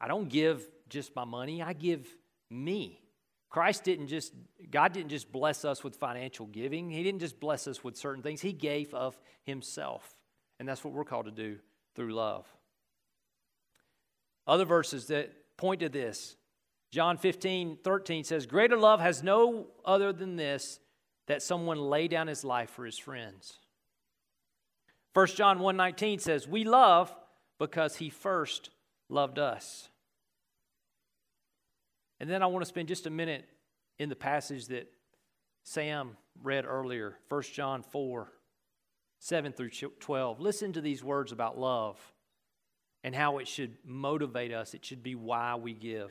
[0.00, 2.06] I don't give just my money, I give
[2.50, 3.00] me.
[3.48, 4.32] Christ didn't just,
[4.70, 6.90] God didn't just bless us with financial giving.
[6.90, 8.40] He didn't just bless us with certain things.
[8.40, 10.16] He gave of Himself.
[10.58, 11.58] And that's what we're called to do
[11.94, 12.46] through love.
[14.46, 16.36] Other verses that point to this
[16.96, 20.80] John 15, 13 says, Greater love has no other than this,
[21.26, 23.58] that someone lay down his life for his friends.
[25.12, 27.14] 1 John 1 19 says, We love
[27.58, 28.70] because he first
[29.10, 29.90] loved us.
[32.18, 33.44] And then I want to spend just a minute
[33.98, 34.90] in the passage that
[35.64, 38.32] Sam read earlier, 1 John 4
[39.18, 39.68] 7 through
[40.00, 40.40] 12.
[40.40, 41.98] Listen to these words about love
[43.04, 46.10] and how it should motivate us, it should be why we give.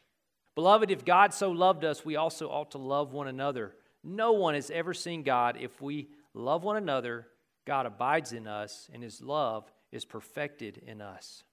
[0.55, 3.75] Beloved, if God so loved us, we also ought to love one another.
[4.03, 5.57] No one has ever seen God.
[5.59, 7.27] If we love one another,
[7.65, 11.43] God abides in us, and his love is perfected in us.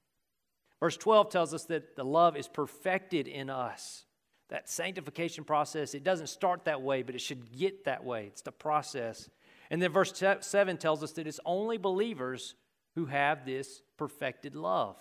[0.81, 4.05] Verse 12 tells us that the love is perfected in us.
[4.49, 8.27] That sanctification process, it doesn't start that way, but it should get that way.
[8.29, 9.29] It's the process.
[9.71, 12.55] And then verse 7 tells us that it's only believers
[12.95, 14.97] who have this perfected love.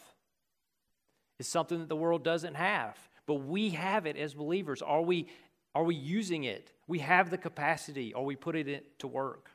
[1.39, 4.81] It's something that the world doesn't have, but we have it as believers.
[4.81, 5.27] Are we,
[5.75, 6.71] are we using it?
[6.87, 8.13] We have the capacity.
[8.13, 9.51] Are we putting it to work?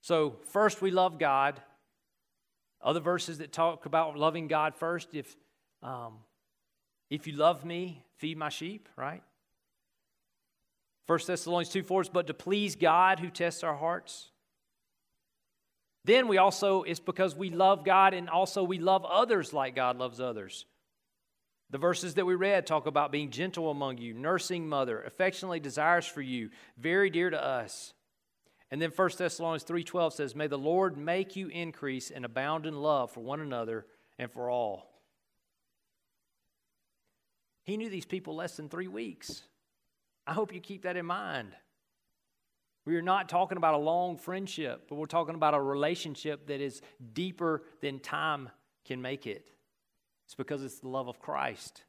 [0.00, 1.60] So, first, we love God.
[2.80, 5.36] Other verses that talk about loving God first, if
[5.82, 6.14] um,
[7.10, 9.22] if you love me, feed my sheep, right?
[11.06, 14.30] 1 Thessalonians 2 4 is, but to please God who tests our hearts.
[16.04, 19.96] Then we also, it's because we love God and also we love others like God
[19.96, 20.66] loves others.
[21.70, 26.06] The verses that we read talk about being gentle among you, nursing mother, affectionately desires
[26.06, 27.92] for you, very dear to us.
[28.70, 32.80] And then 1 Thessalonians 3:12 says, "May the Lord make you increase and abound in
[32.80, 33.86] love for one another
[34.18, 35.02] and for all."
[37.64, 39.46] He knew these people less than three weeks.
[40.26, 41.54] I hope you keep that in mind.
[42.86, 46.62] We are not talking about a long friendship, but we're talking about a relationship that
[46.62, 46.80] is
[47.12, 48.50] deeper than time
[48.84, 49.57] can make it.
[50.28, 51.84] It's because it's the love of Christ.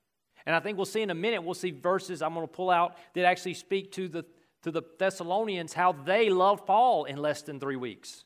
[0.45, 2.69] And I think we'll see in a minute, we'll see verses I'm going to pull
[2.69, 4.23] out that actually speak to the,
[4.61, 8.23] to the Thessalonians how they loved Paul in less than three weeks.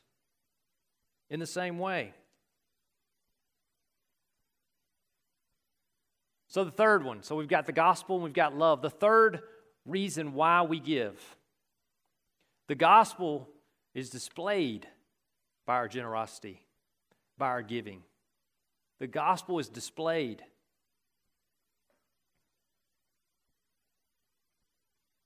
[1.30, 2.14] In the same way.
[6.46, 8.82] So, the third one so we've got the gospel and we've got love.
[8.82, 9.40] The third
[9.84, 11.20] reason why we give
[12.68, 13.48] the gospel
[13.96, 14.86] is displayed
[15.66, 16.64] by our generosity,
[17.36, 18.04] by our giving.
[19.00, 20.42] The gospel is displayed.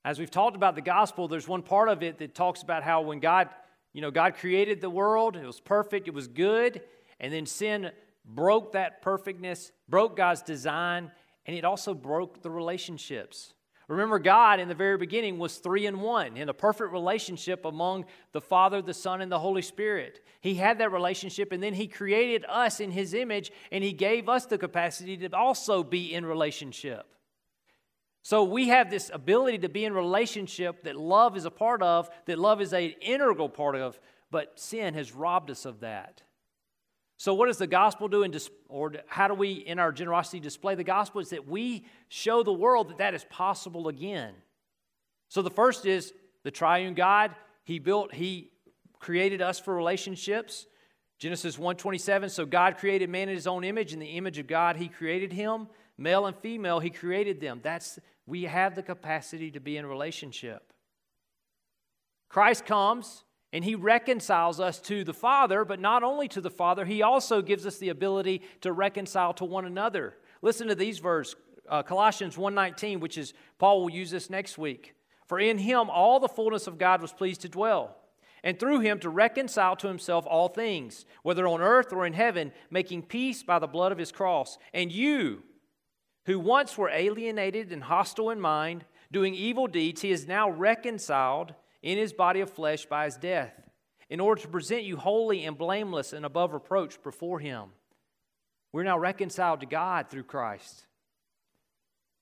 [0.05, 3.03] As we've talked about the gospel, there's one part of it that talks about how
[3.03, 3.51] when God,
[3.93, 6.81] you know, God created the world, it was perfect, it was good,
[7.21, 7.91] and then sin
[8.25, 11.11] broke that perfectness, broke God's design,
[11.45, 13.53] and it also broke the relationships.
[13.89, 18.05] Remember, God in the very beginning was three in one, in a perfect relationship among
[18.33, 20.23] the Father, the Son, and the Holy Spirit.
[20.41, 24.29] He had that relationship, and then He created us in His image, and He gave
[24.29, 27.07] us the capacity to also be in relationship.
[28.21, 32.11] So we have this ability to be in relationship that love is a part of,
[32.27, 33.99] that love is an integral part of,
[34.31, 36.23] but sin has robbed us of that.
[37.19, 38.33] So, what does the gospel do, in
[38.69, 41.21] or how do we, in our generosity, display the gospel?
[41.21, 44.35] Is that we show the world that that is possible again.
[45.29, 47.35] So, the first is the triune God.
[47.65, 48.53] He built, He
[49.01, 50.67] created us for relationships.
[51.19, 54.77] Genesis 1:27 so God created man in his own image in the image of God
[54.77, 59.59] he created him male and female he created them that's we have the capacity to
[59.59, 60.73] be in relationship
[62.29, 66.85] Christ comes and he reconciles us to the Father, but not only to the Father,
[66.85, 70.17] he also gives us the ability to reconcile to one another.
[70.43, 71.37] Listen to these verses,
[71.69, 74.95] uh, Colossians 1:19, which is Paul will use this next week.
[75.27, 77.97] For in him all the fullness of God was pleased to dwell,
[78.43, 82.53] and through him to reconcile to himself all things, whether on earth or in heaven,
[82.71, 84.59] making peace by the blood of his cross.
[84.73, 85.43] And you,
[86.27, 91.55] who once were alienated and hostile in mind, doing evil deeds, he is now reconciled
[91.83, 93.53] in his body of flesh by his death,
[94.11, 97.71] in order to present you holy and blameless and above reproach before him.
[98.73, 100.87] We're now reconciled to God through Christ.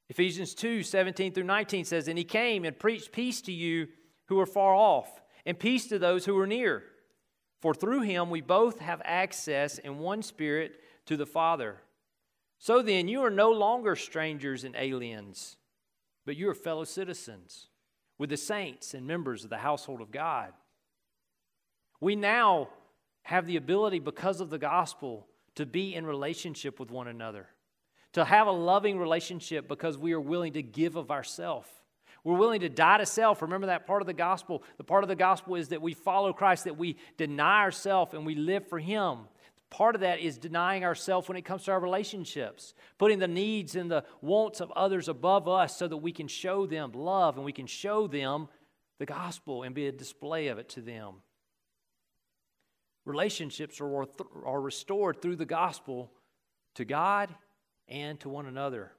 [0.08, 3.88] Ephesians 2 17 through 19 says, And he came and preached peace to you
[4.26, 6.82] who are far off, and peace to those who are near.
[7.62, 11.82] For through him we both have access in one spirit to the Father.
[12.58, 15.56] So then, you are no longer strangers and aliens,
[16.24, 17.68] but you are fellow citizens
[18.18, 20.52] with the saints and members of the household of God.
[22.00, 22.68] We now
[23.22, 25.26] have the ability, because of the gospel,
[25.56, 27.48] to be in relationship with one another,
[28.12, 31.68] to have a loving relationship because we are willing to give of ourselves.
[32.24, 33.42] We're willing to die to self.
[33.42, 34.62] Remember that part of the gospel?
[34.78, 38.26] The part of the gospel is that we follow Christ, that we deny ourselves and
[38.26, 39.20] we live for Him.
[39.70, 43.74] Part of that is denying ourselves when it comes to our relationships, putting the needs
[43.74, 47.44] and the wants of others above us so that we can show them love and
[47.44, 48.48] we can show them
[48.98, 51.16] the gospel and be a display of it to them.
[53.04, 54.06] Relationships are,
[54.44, 56.12] are restored through the gospel
[56.74, 57.34] to God
[57.88, 58.92] and to one another.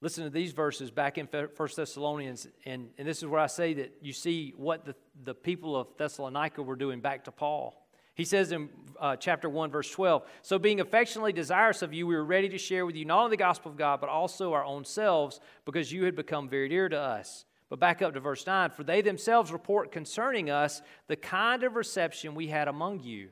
[0.00, 3.74] Listen to these verses back in 1 Thessalonians, and, and this is where I say
[3.74, 4.94] that you see what the,
[5.24, 7.83] the people of Thessalonica were doing back to Paul.
[8.14, 8.68] He says in
[9.00, 12.58] uh, chapter 1, verse 12 So, being affectionately desirous of you, we were ready to
[12.58, 15.92] share with you not only the gospel of God, but also our own selves, because
[15.92, 17.44] you had become very dear to us.
[17.68, 21.76] But back up to verse 9 For they themselves report concerning us the kind of
[21.76, 23.30] reception we had among you.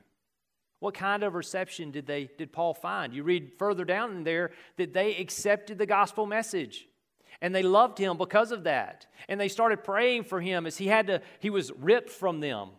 [0.79, 3.13] What kind of reception did, they, did Paul find?
[3.13, 6.89] You read further down in there that they accepted the gospel message
[7.41, 10.87] and they loved him because of that and they started praying for him as he
[10.87, 12.71] had to he was ripped from them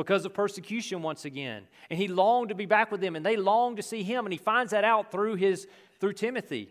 [0.00, 1.64] because of persecution once again.
[1.90, 4.32] And he longed to be back with them, and they longed to see him, and
[4.32, 5.66] he finds that out through his
[6.00, 6.70] through Timothy.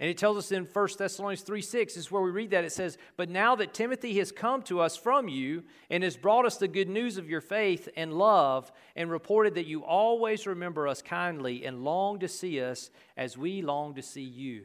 [0.00, 2.64] And it tells us in 1 Thessalonians 3 6, is where we read that.
[2.64, 6.46] It says, But now that Timothy has come to us from you and has brought
[6.46, 10.88] us the good news of your faith and love, and reported that you always remember
[10.88, 14.64] us kindly and long to see us as we long to see you.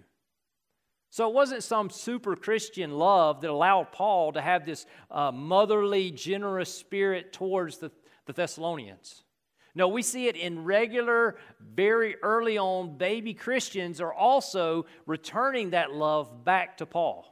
[1.14, 6.10] So it wasn't some super Christian love that allowed Paul to have this uh, motherly,
[6.10, 7.92] generous spirit towards the,
[8.26, 9.22] the Thessalonians.
[9.76, 15.94] No, we see it in regular, very early on baby Christians are also returning that
[15.94, 17.28] love back to Paul.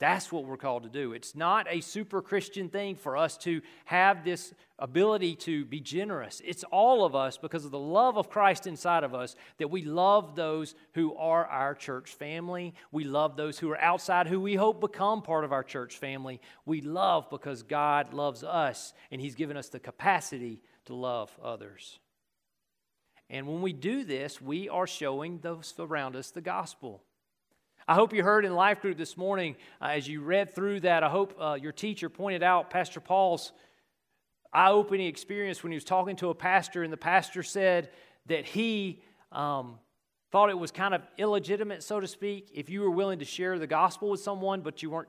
[0.00, 1.12] That's what we're called to do.
[1.12, 6.40] It's not a super Christian thing for us to have this ability to be generous.
[6.42, 9.82] It's all of us because of the love of Christ inside of us that we
[9.84, 12.72] love those who are our church family.
[12.90, 16.40] We love those who are outside who we hope become part of our church family.
[16.64, 21.98] We love because God loves us and He's given us the capacity to love others.
[23.28, 27.02] And when we do this, we are showing those around us the gospel.
[27.90, 31.02] I hope you heard in life group this morning uh, as you read through that.
[31.02, 33.50] I hope uh, your teacher pointed out Pastor Paul's
[34.52, 37.90] eye opening experience when he was talking to a pastor, and the pastor said
[38.26, 39.80] that he um,
[40.30, 43.58] thought it was kind of illegitimate, so to speak, if you were willing to share
[43.58, 45.08] the gospel with someone, but you weren't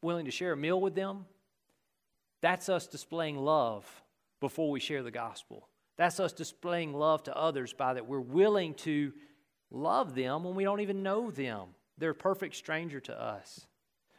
[0.00, 1.26] willing to share a meal with them.
[2.40, 3.84] That's us displaying love
[4.40, 5.68] before we share the gospel.
[5.98, 9.12] That's us displaying love to others by that we're willing to
[9.70, 11.66] love them when we don't even know them.
[11.98, 13.66] They're a perfect stranger to us.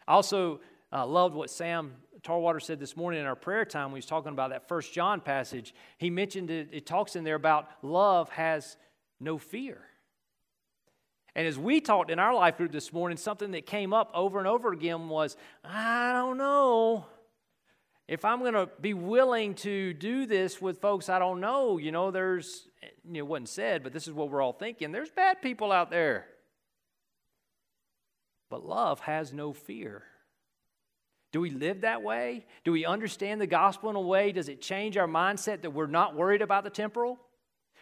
[0.08, 0.62] I also
[0.94, 4.06] uh, loved what Sam Tarwater said this morning in our prayer time when he was
[4.06, 5.74] talking about that First John passage.
[5.98, 8.78] He mentioned it, it talks in there about love has
[9.20, 9.82] no fear.
[11.36, 14.40] And as we talked in our life group this morning, something that came up over
[14.40, 17.06] and over again was I don't know
[18.08, 21.78] if I'm going to be willing to do this with folks I don't know.
[21.78, 22.70] You know, there's,
[23.04, 24.92] you know, it wasn't said, but this is what we're all thinking.
[24.92, 26.28] There's bad people out there.
[28.50, 30.04] But love has no fear.
[31.32, 32.46] Do we live that way?
[32.64, 34.32] Do we understand the gospel in a way?
[34.32, 37.20] Does it change our mindset that we're not worried about the temporal?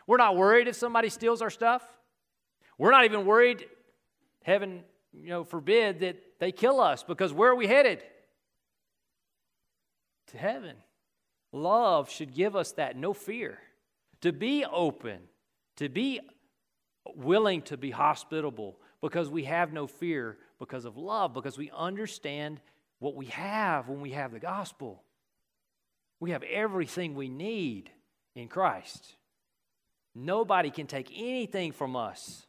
[0.08, 1.84] We're not worried if somebody steals our stuff.
[2.78, 3.66] We're not even worried,
[4.44, 8.04] heaven you know, forbid, that they kill us because where are we headed?
[10.28, 10.76] To heaven.
[11.52, 13.60] Love should give us that no fear.
[14.22, 15.20] To be open,
[15.76, 16.20] to be
[17.16, 22.62] willing to be hospitable because we have no fear because of love, because we understand
[23.00, 25.04] what we have when we have the gospel.
[26.20, 27.90] We have everything we need
[28.34, 29.16] in Christ.
[30.16, 32.46] Nobody can take anything from us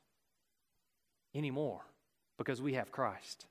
[1.35, 1.81] anymore
[2.39, 3.47] because we have Christ.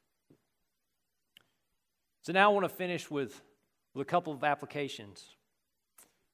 [2.21, 3.41] So now I want to finish with,
[3.93, 5.25] with a couple of applications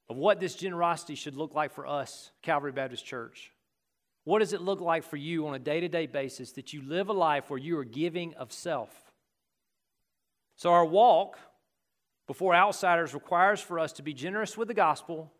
[0.07, 3.51] of what this generosity should look like for us, Calvary Baptist Church.
[4.29, 6.83] What does it look like for you on a day to day basis that you
[6.83, 9.11] live a life where you are giving of self?
[10.55, 11.39] So, our walk
[12.27, 15.33] before outsiders requires for us to be generous with the gospel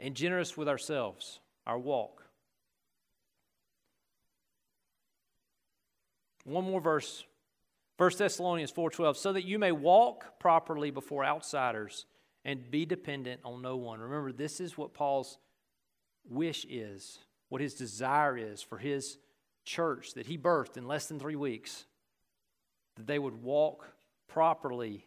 [0.00, 1.38] and generous with ourselves,
[1.68, 2.24] our walk.
[6.42, 7.24] One more verse.
[7.96, 12.06] 1 Thessalonians 4:12 so that you may walk properly before outsiders
[12.44, 14.00] and be dependent on no one.
[14.00, 15.38] Remember this is what Paul's
[16.28, 17.20] wish is,
[17.52, 19.18] what his desire is for his
[19.66, 21.84] church that he birthed in less than 3 weeks
[22.96, 23.92] that they would walk
[24.26, 25.06] properly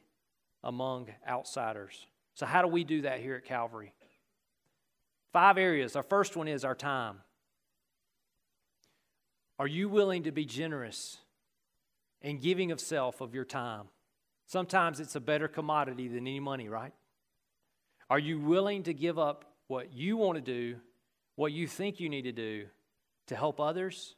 [0.63, 2.05] among outsiders.
[2.35, 3.93] So how do we do that here at Calvary?
[5.33, 5.95] Five areas.
[5.95, 7.21] Our first one is our time.
[9.57, 11.17] Are you willing to be generous
[12.21, 13.85] in giving of self of your time?
[14.45, 16.93] Sometimes it's a better commodity than any money, right?
[18.07, 20.75] Are you willing to give up what you want to do,
[21.35, 22.65] what you think you need to do
[23.27, 24.15] to help others,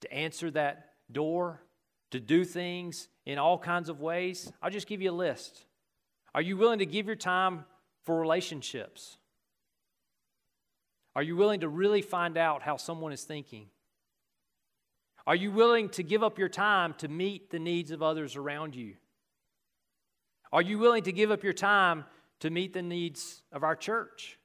[0.00, 1.62] to answer that door,
[2.10, 4.52] to do things in all kinds of ways?
[4.62, 5.64] I'll just give you a list.
[6.34, 7.64] Are you willing to give your time
[8.04, 9.18] for relationships?
[11.14, 13.66] Are you willing to really find out how someone is thinking?
[15.26, 18.74] Are you willing to give up your time to meet the needs of others around
[18.74, 18.94] you?
[20.52, 22.04] Are you willing to give up your time
[22.40, 24.38] to meet the needs of our church?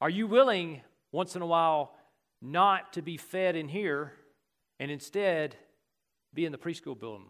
[0.00, 0.80] Are you willing,
[1.12, 1.94] once in a while,
[2.40, 4.12] not to be fed in here
[4.78, 5.56] and instead
[6.32, 7.28] be in the preschool building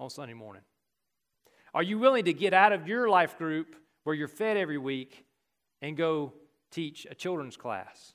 [0.00, 0.62] on Sunday morning?
[1.74, 5.26] Are you willing to get out of your life group where you're fed every week
[5.82, 6.32] and go
[6.70, 8.14] teach a children's class?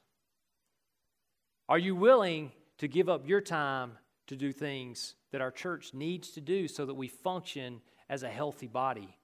[1.70, 3.91] Are you willing to give up your time
[4.28, 8.30] to do things that our church needs to do so that we function as a
[8.30, 9.18] healthy body?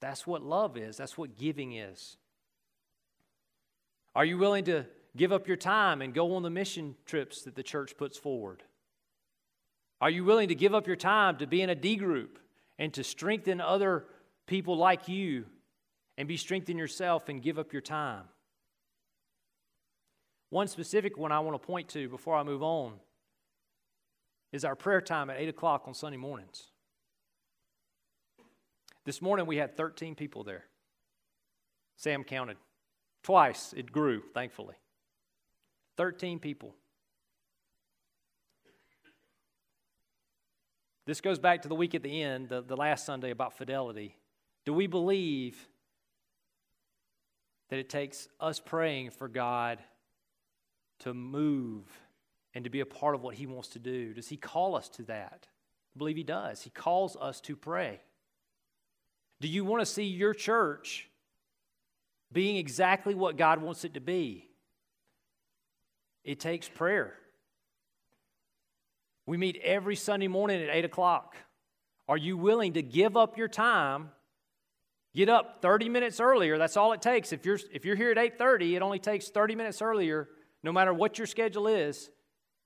[0.00, 2.16] That's what love is, that's what giving is.
[4.14, 4.84] Are you willing to
[5.16, 8.62] give up your time and go on the mission trips that the church puts forward?
[10.00, 12.38] Are you willing to give up your time to be in a D group
[12.78, 14.04] and to strengthen other
[14.46, 15.46] people like you
[16.16, 18.24] and be strengthened yourself and give up your time?
[20.50, 22.94] One specific one I want to point to before I move on
[24.52, 26.68] is our prayer time at 8 o'clock on Sunday mornings.
[29.04, 30.64] This morning we had 13 people there.
[31.96, 32.56] Sam counted.
[33.22, 34.76] Twice it grew, thankfully.
[35.96, 36.74] 13 people.
[41.06, 44.14] This goes back to the week at the end, the, the last Sunday about fidelity.
[44.64, 45.68] Do we believe
[47.70, 49.78] that it takes us praying for God
[51.00, 51.84] to move
[52.54, 54.12] and to be a part of what He wants to do?
[54.12, 55.46] Does He call us to that?
[55.94, 56.62] I believe He does.
[56.62, 58.00] He calls us to pray.
[59.40, 61.08] Do you want to see your church
[62.32, 64.48] being exactly what God wants it to be?
[66.24, 67.14] It takes prayer.
[69.26, 71.36] We meet every Sunday morning at 8 o'clock.
[72.08, 74.10] Are you willing to give up your time?
[75.14, 76.58] Get up 30 minutes earlier.
[76.58, 77.32] That's all it takes.
[77.32, 80.28] If you're, if you're here at 8:30, it only takes 30 minutes earlier,
[80.62, 82.10] no matter what your schedule is,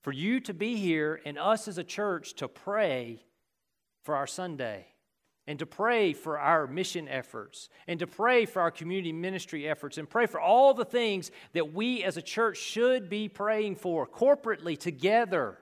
[0.01, 3.25] for you to be here and us as a church to pray
[4.03, 4.92] for our Sunday
[5.45, 9.97] and to pray for our mission efforts and to pray for our community ministry efforts
[9.97, 14.07] and pray for all the things that we as a church should be praying for
[14.07, 15.57] corporately together.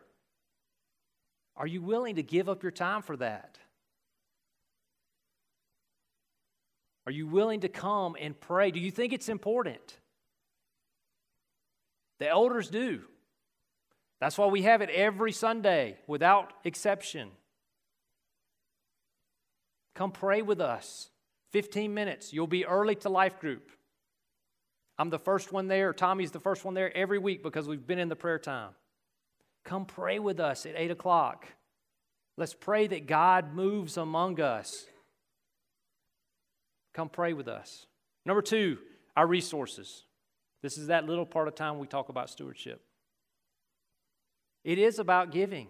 [1.55, 3.57] Are you willing to give up your time for that?
[7.07, 8.71] Are you willing to come and pray?
[8.71, 9.97] Do you think it's important?
[12.19, 13.01] The elders do.
[14.19, 17.31] That's why we have it every Sunday without exception.
[20.01, 21.11] Come pray with us.
[21.51, 22.33] 15 minutes.
[22.33, 23.69] You'll be early to life group.
[24.97, 25.93] I'm the first one there.
[25.93, 28.71] Tommy's the first one there every week because we've been in the prayer time.
[29.63, 31.45] Come pray with us at 8 o'clock.
[32.35, 34.87] Let's pray that God moves among us.
[36.95, 37.85] Come pray with us.
[38.25, 38.79] Number two,
[39.15, 40.05] our resources.
[40.63, 42.81] This is that little part of time we talk about stewardship.
[44.63, 45.67] It is about giving.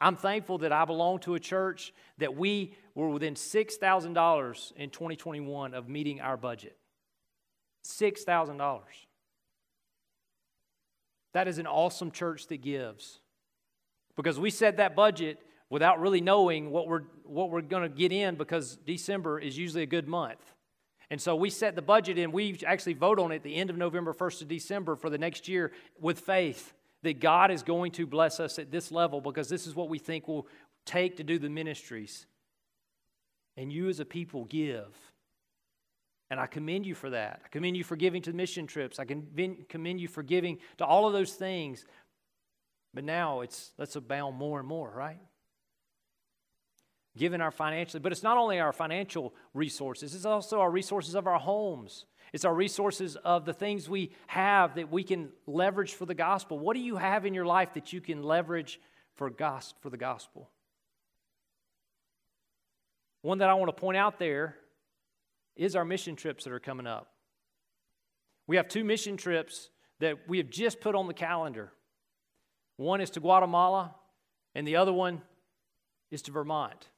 [0.00, 5.74] I'm thankful that I belong to a church that we were within $6,000 in 2021
[5.74, 6.76] of meeting our budget.
[7.84, 8.80] $6,000.
[11.32, 13.20] That is an awesome church that gives.
[14.16, 15.38] Because we set that budget
[15.68, 19.82] without really knowing what we're, what we're going to get in because December is usually
[19.82, 20.54] a good month.
[21.10, 23.76] And so we set the budget and we actually vote on it the end of
[23.76, 26.72] November, 1st of December for the next year with faith
[27.02, 29.98] that God is going to bless us at this level because this is what we
[29.98, 30.46] think will
[30.84, 32.26] take to do the ministries.
[33.56, 34.94] And you as a people give.
[36.30, 37.42] And I commend you for that.
[37.44, 38.98] I commend you for giving to mission trips.
[38.98, 41.84] I commend you for giving to all of those things.
[42.94, 45.20] But now it's let's abound more and more, right?
[47.16, 51.26] given our financially, but it's not only our financial resources, it's also our resources of
[51.26, 52.06] our homes.
[52.32, 56.58] It's our resources of the things we have that we can leverage for the gospel.
[56.58, 58.80] What do you have in your life that you can leverage
[59.14, 59.30] for,
[59.80, 60.48] for the gospel?
[63.22, 64.56] One that I want to point out there
[65.56, 67.12] is our mission trips that are coming up.
[68.46, 69.68] We have two mission trips
[69.98, 71.72] that we have just put on the calendar.
[72.76, 73.94] One is to Guatemala,
[74.54, 75.20] and the other one
[76.10, 76.88] is to Vermont.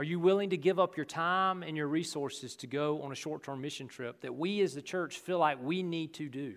[0.00, 3.14] Are you willing to give up your time and your resources to go on a
[3.14, 6.54] short term mission trip that we as the church feel like we need to do?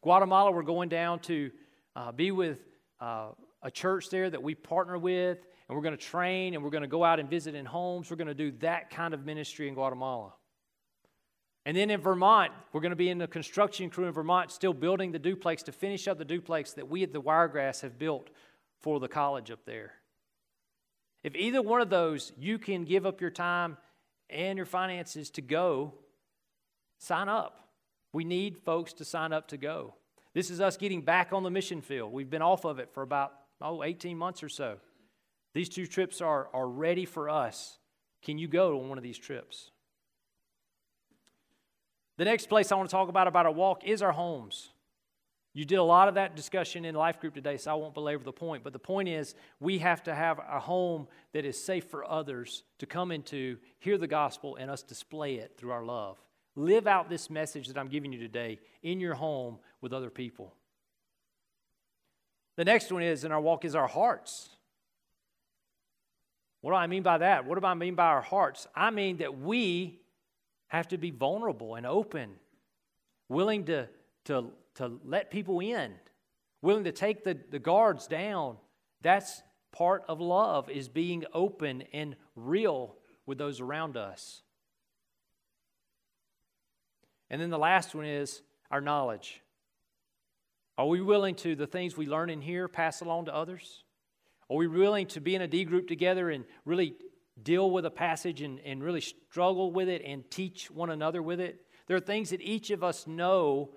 [0.00, 1.50] Guatemala, we're going down to
[1.94, 2.64] uh, be with
[2.98, 3.32] uh,
[3.62, 5.36] a church there that we partner with,
[5.68, 8.10] and we're going to train and we're going to go out and visit in homes.
[8.10, 10.32] We're going to do that kind of ministry in Guatemala.
[11.66, 14.72] And then in Vermont, we're going to be in the construction crew in Vermont, still
[14.72, 18.30] building the duplex to finish up the duplex that we at the Wiregrass have built
[18.80, 19.92] for the college up there.
[21.26, 23.78] If either one of those you can give up your time
[24.30, 25.92] and your finances to go,
[26.98, 27.68] sign up.
[28.12, 29.94] We need folks to sign up to go.
[30.34, 32.12] This is us getting back on the mission field.
[32.12, 34.76] We've been off of it for about, oh, 18 months or so.
[35.52, 37.76] These two trips are, are ready for us.
[38.22, 39.72] Can you go on one of these trips?
[42.18, 44.68] The next place I want to talk about about our walk is our homes.
[45.56, 48.22] You did a lot of that discussion in life group today, so I won't belabor
[48.22, 48.62] the point.
[48.62, 52.62] But the point is, we have to have a home that is safe for others
[52.78, 56.18] to come into, hear the gospel, and us display it through our love.
[56.56, 60.52] Live out this message that I'm giving you today in your home with other people.
[62.56, 64.50] The next one is in our walk is our hearts.
[66.60, 67.46] What do I mean by that?
[67.46, 68.66] What do I mean by our hearts?
[68.76, 70.00] I mean that we
[70.68, 72.32] have to be vulnerable and open,
[73.30, 73.88] willing to,
[74.26, 75.92] to to let people in,
[76.62, 78.56] willing to take the, the guards down.
[79.02, 82.96] That's part of love is being open and real
[83.26, 84.42] with those around us.
[87.28, 89.42] And then the last one is our knowledge.
[90.78, 93.82] Are we willing to, the things we learn in here, pass along to others?
[94.48, 96.94] Are we willing to be in a D group together and really
[97.42, 101.40] deal with a passage and, and really struggle with it and teach one another with
[101.40, 101.62] it?
[101.86, 103.70] There are things that each of us know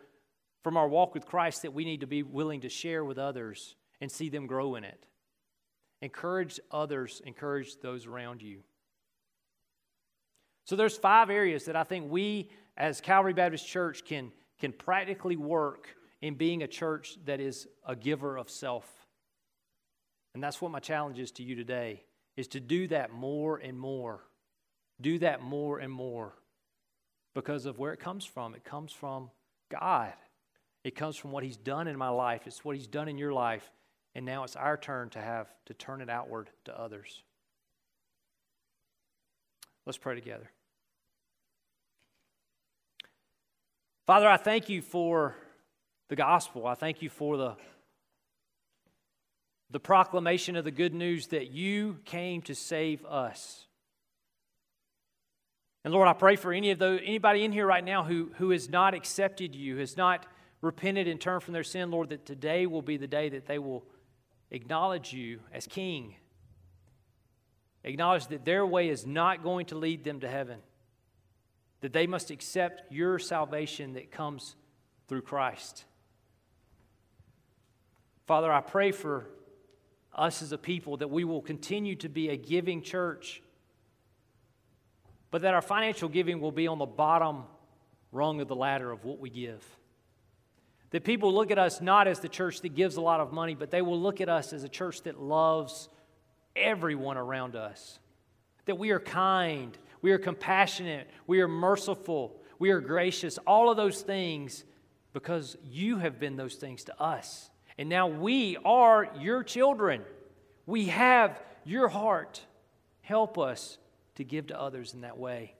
[0.64, 3.76] from our walk with Christ that we need to be willing to share with others
[4.02, 5.06] and see them grow in it.
[6.02, 8.62] Encourage others, encourage those around you.
[10.66, 15.36] So there's five areas that I think we as Calvary Baptist Church can, can practically
[15.36, 18.90] work in being a church that is a giver of self.
[20.34, 22.04] And that's what my challenge is to you today
[22.38, 24.24] is to do that more and more.
[25.02, 26.36] Do that more and more
[27.36, 28.56] because of where it comes from.
[28.56, 29.30] It comes from
[29.70, 30.14] God.
[30.84, 33.34] It comes from what He's done in my life, it's what He's done in your
[33.34, 33.70] life.
[34.16, 37.24] And now it's our turn to have to turn it outward to others.
[39.86, 40.50] Let's pray together.
[44.06, 45.36] Father, I thank you for
[46.10, 46.66] the gospel.
[46.66, 47.56] I thank you for the,
[49.70, 53.68] the proclamation of the good news that you came to save us.
[55.86, 58.50] And Lord, I pray for any of those, anybody in here right now who, who
[58.50, 60.26] has not accepted you, has not
[60.62, 63.60] repented and turned from their sin, Lord, that today will be the day that they
[63.60, 63.86] will
[64.52, 66.16] acknowledge you as King.
[67.84, 70.60] Acknowledge that their way is not going to lead them to heaven,
[71.82, 74.56] that they must accept your salvation that comes
[75.08, 75.86] through Christ.
[78.28, 79.28] Father, I pray for
[80.14, 83.42] us as a people that we will continue to be a giving church,
[85.32, 87.44] but that our financial giving will be on the bottom
[88.12, 89.64] rung of the ladder of what we give.
[90.92, 93.56] That people look at us not as the church that gives a lot of money,
[93.56, 95.90] but they will look at us as a church that loves
[96.56, 98.00] everyone around us.
[98.66, 103.78] That we are kind, we are compassionate, we are merciful, we are gracious, all of
[103.78, 104.64] those things
[105.14, 107.50] because you have been those things to us.
[107.78, 110.02] And now we are your children.
[110.66, 112.42] We have your heart.
[113.02, 113.78] Help us
[114.16, 115.56] to give to others in that way.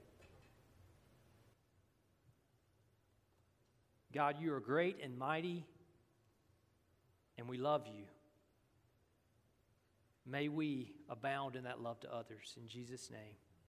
[4.14, 5.66] God, you are great and mighty,
[7.38, 8.06] and we love you.
[10.26, 12.56] May we abound in that love to others.
[12.60, 13.36] In Jesus' name.